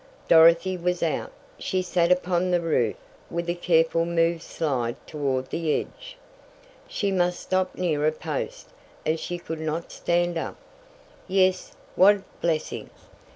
[0.27, 1.31] Dorothy was out.
[1.59, 2.95] She sat upon the roof
[3.29, 6.17] and with a careful move slid toward the edge.
[6.87, 8.69] She must stop near a post,
[9.05, 10.57] as she could not stand up!
[11.27, 12.89] Yes, what blessing!